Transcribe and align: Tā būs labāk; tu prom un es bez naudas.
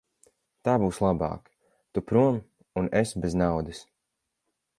Tā 0.67 0.73
būs 0.83 0.99
labāk; 1.05 1.51
tu 1.99 2.03
prom 2.13 2.41
un 2.83 2.93
es 3.03 3.17
bez 3.27 3.39
naudas. 3.45 3.85